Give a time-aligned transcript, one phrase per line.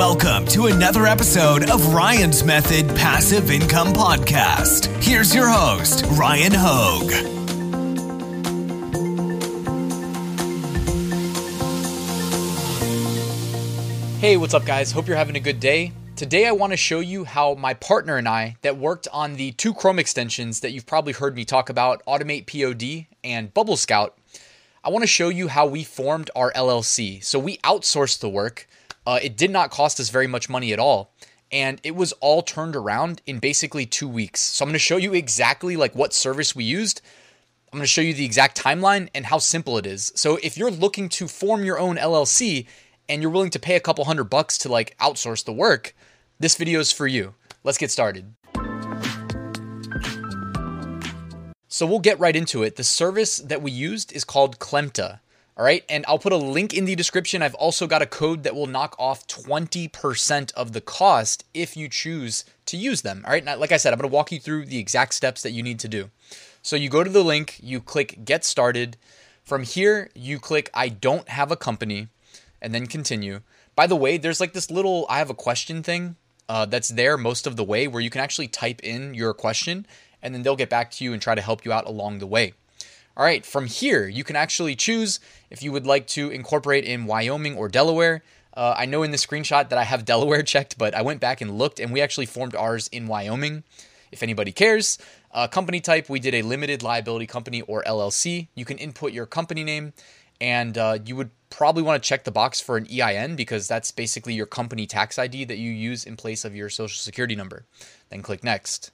[0.00, 4.86] Welcome to another episode of Ryan's Method Passive Income Podcast.
[5.04, 7.10] Here's your host, Ryan Hogue.
[14.20, 14.90] Hey, what's up, guys?
[14.90, 15.92] Hope you're having a good day.
[16.16, 19.52] Today, I want to show you how my partner and I, that worked on the
[19.52, 24.16] two Chrome extensions that you've probably heard me talk about Automate POD and Bubble Scout,
[24.82, 27.22] I want to show you how we formed our LLC.
[27.22, 28.66] So, we outsourced the work.
[29.10, 31.12] Uh, it did not cost us very much money at all.
[31.50, 34.40] And it was all turned around in basically two weeks.
[34.40, 37.00] So, I'm going to show you exactly like what service we used.
[37.72, 40.12] I'm going to show you the exact timeline and how simple it is.
[40.14, 42.68] So, if you're looking to form your own LLC,
[43.08, 45.92] and you're willing to pay a couple hundred bucks to like outsource the work,
[46.38, 47.34] this video is for you.
[47.64, 48.32] Let's get started.
[51.66, 52.76] So we'll get right into it.
[52.76, 55.18] The service that we used is called Clemta.
[55.60, 55.84] All right.
[55.90, 57.42] And I'll put a link in the description.
[57.42, 61.86] I've also got a code that will knock off 20% of the cost if you
[61.86, 63.22] choose to use them.
[63.26, 63.44] All right.
[63.44, 65.62] Now, like I said, I'm going to walk you through the exact steps that you
[65.62, 66.08] need to do.
[66.62, 68.96] So you go to the link, you click Get Started.
[69.44, 72.08] From here, you click I don't have a company
[72.62, 73.40] and then continue.
[73.76, 76.16] By the way, there's like this little I have a question thing
[76.48, 79.86] uh, that's there most of the way where you can actually type in your question
[80.22, 82.26] and then they'll get back to you and try to help you out along the
[82.26, 82.54] way.
[83.16, 87.06] All right, from here, you can actually choose if you would like to incorporate in
[87.06, 88.22] Wyoming or Delaware.
[88.54, 91.40] Uh, I know in the screenshot that I have Delaware checked, but I went back
[91.40, 93.64] and looked and we actually formed ours in Wyoming.
[94.12, 94.98] If anybody cares,
[95.32, 98.48] uh, company type, we did a limited liability company or LLC.
[98.54, 99.92] You can input your company name
[100.40, 103.92] and uh, you would probably want to check the box for an EIN because that's
[103.92, 107.66] basically your company tax ID that you use in place of your social security number.
[108.08, 108.90] Then click next.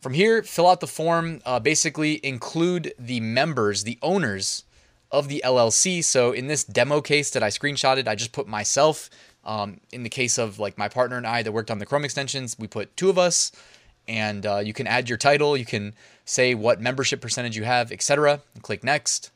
[0.00, 1.40] From here, fill out the form.
[1.44, 4.64] Uh, basically, include the members, the owners
[5.10, 6.04] of the LLC.
[6.04, 9.10] So in this demo case that I screenshotted, I just put myself.
[9.44, 12.04] Um, in the case of like my partner and I that worked on the Chrome
[12.04, 13.50] extensions, we put two of us.
[14.06, 15.56] And uh, you can add your title.
[15.56, 18.40] You can say what membership percentage you have, etc.
[18.62, 19.30] Click next.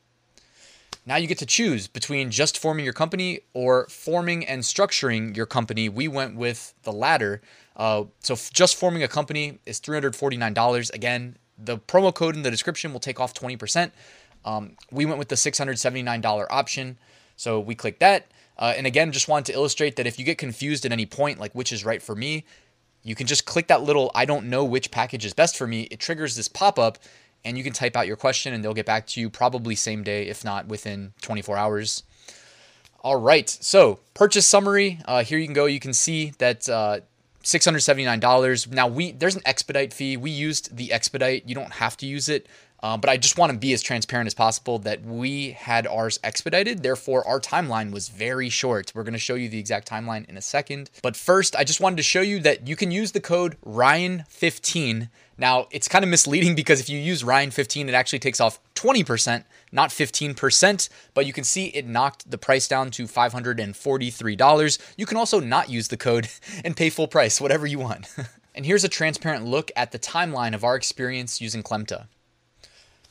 [1.05, 5.45] Now you get to choose between just forming your company or forming and structuring your
[5.45, 5.89] company.
[5.89, 7.41] We went with the latter.
[7.75, 10.93] Uh, so f- just forming a company is $349.
[10.93, 13.91] Again, the promo code in the description will take off 20%.
[14.45, 16.97] Um, we went with the $679 option.
[17.35, 18.27] So we clicked that.
[18.57, 21.39] Uh, and again, just wanted to illustrate that if you get confused at any point,
[21.39, 22.45] like which is right for me,
[23.01, 25.83] you can just click that little I don't know which package is best for me.
[25.91, 26.97] It triggers this pop up
[27.45, 30.03] and you can type out your question and they'll get back to you probably same
[30.03, 32.03] day, if not within 24 hours.
[33.01, 34.99] All right, so purchase summary.
[35.05, 35.65] Uh, here you can go.
[35.65, 37.01] You can see that uh,
[37.43, 38.71] $679.
[38.71, 40.17] Now we there's an expedite fee.
[40.17, 41.43] We used the expedite.
[41.47, 42.47] You don't have to use it.
[42.81, 46.19] Um, but I just want to be as transparent as possible that we had ours
[46.21, 46.83] expedited.
[46.83, 48.91] Therefore, our timeline was very short.
[48.93, 50.89] We're going to show you the exact timeline in a second.
[51.01, 55.07] But first, I just wanted to show you that you can use the code Ryan15
[55.37, 58.59] now, it's kind of misleading because if you use Ryan 15, it actually takes off
[58.83, 64.79] 20%, not 15%, but you can see it knocked the price down to $543.
[64.97, 66.27] You can also not use the code
[66.65, 68.13] and pay full price, whatever you want.
[68.55, 72.07] and here's a transparent look at the timeline of our experience using Clemta.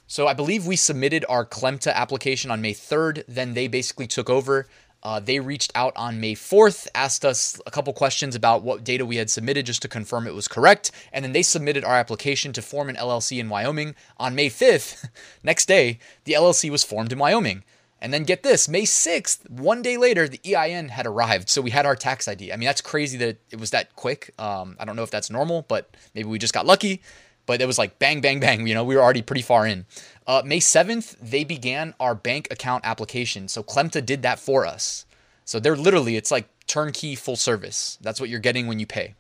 [0.06, 4.28] So I believe we submitted our Clemta application on May 3rd, then they basically took
[4.28, 4.68] over.
[5.02, 9.04] Uh, they reached out on May 4th, asked us a couple questions about what data
[9.04, 10.92] we had submitted just to confirm it was correct.
[11.12, 13.94] And then they submitted our application to form an LLC in Wyoming.
[14.18, 15.08] On May 5th,
[15.42, 17.64] next day, the LLC was formed in Wyoming.
[18.00, 21.48] And then get this May 6th, one day later, the EIN had arrived.
[21.48, 22.52] So we had our tax ID.
[22.52, 24.34] I mean, that's crazy that it was that quick.
[24.38, 27.00] Um, I don't know if that's normal, but maybe we just got lucky
[27.46, 28.66] but it was like bang, bang, bang.
[28.66, 29.86] You know, we were already pretty far in.
[30.26, 33.48] Uh, May 7th, they began our bank account application.
[33.48, 35.04] So Clemta did that for us.
[35.44, 37.98] So they're literally, it's like turnkey full service.
[38.00, 39.14] That's what you're getting when you pay.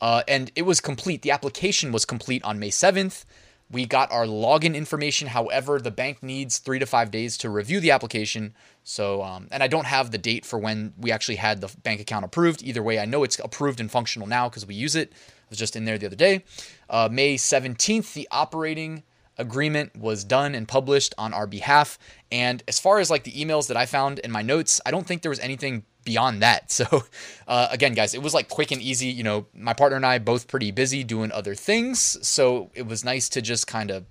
[0.00, 1.22] Uh, and it was complete.
[1.22, 3.24] The application was complete on May 7th.
[3.70, 5.28] We got our login information.
[5.28, 8.54] However, the bank needs three to five days to review the application.
[8.84, 12.00] So, um, and I don't have the date for when we actually had the bank
[12.00, 12.62] account approved.
[12.62, 15.12] Either way, I know it's approved and functional now because we use it.
[15.12, 16.44] I was just in there the other day.
[16.88, 19.02] Uh, May 17th, the operating
[19.38, 21.98] agreement was done and published on our behalf.
[22.30, 25.06] And as far as like the emails that I found in my notes, I don't
[25.06, 26.72] think there was anything beyond that.
[26.76, 27.04] So,
[27.48, 29.06] uh, again, guys, it was like quick and easy.
[29.06, 32.18] You know, my partner and I both pretty busy doing other things.
[32.26, 34.04] So it was nice to just kind of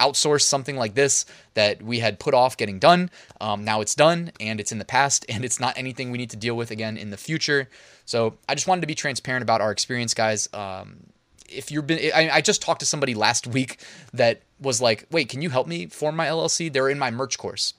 [0.00, 1.24] outsource something like this
[1.54, 3.10] that we had put off getting done.
[3.40, 6.30] Um, now it's done and it's in the past and it's not anything we need
[6.30, 7.68] to deal with again in the future.
[8.04, 10.48] So I just wanted to be transparent about our experience, guys.
[10.52, 11.08] Um,
[11.48, 13.80] if you've been, I, I, just talked to somebody last week
[14.12, 16.70] that was like, wait, can you help me form my LLC?
[16.70, 17.72] They're in my merch course.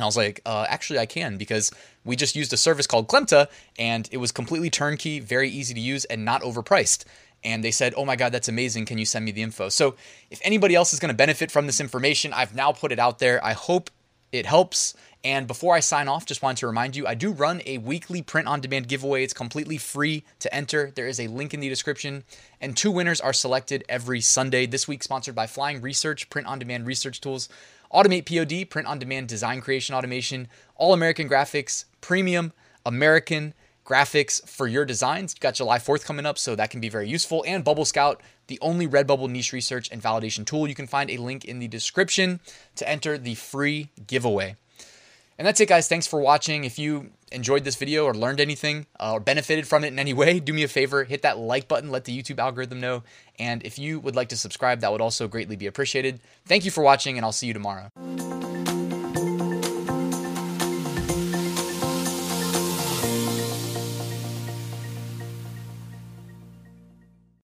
[0.00, 1.70] And I was like, uh, actually, I can because
[2.06, 3.48] we just used a service called Clemta
[3.78, 7.04] and it was completely turnkey, very easy to use, and not overpriced.
[7.44, 8.86] And they said, oh my God, that's amazing.
[8.86, 9.68] Can you send me the info?
[9.68, 9.96] So
[10.30, 13.18] if anybody else is going to benefit from this information, I've now put it out
[13.18, 13.44] there.
[13.44, 13.90] I hope
[14.32, 14.94] it helps.
[15.22, 18.22] And before I sign off, just wanted to remind you I do run a weekly
[18.22, 19.22] print on demand giveaway.
[19.22, 20.92] It's completely free to enter.
[20.94, 22.24] There is a link in the description,
[22.58, 24.64] and two winners are selected every Sunday.
[24.64, 27.50] This week, sponsored by Flying Research, print on demand research tools.
[27.92, 32.52] Automate POD, print on demand design creation automation, All American Graphics, Premium,
[32.86, 33.54] American
[33.84, 35.34] graphics for your designs.
[35.34, 37.44] Got July 4th coming up, so that can be very useful.
[37.46, 40.68] And Bubble Scout, the only Redbubble niche research and validation tool.
[40.68, 42.38] You can find a link in the description
[42.76, 44.56] to enter the free giveaway.
[45.38, 45.88] And that's it, guys.
[45.88, 46.64] Thanks for watching.
[46.64, 50.12] If you enjoyed this video or learned anything uh, or benefited from it in any
[50.12, 53.02] way, do me a favor, hit that like button, let the YouTube algorithm know.
[53.38, 56.20] And if you would like to subscribe, that would also greatly be appreciated.
[56.44, 57.90] Thank you for watching, and I'll see you tomorrow.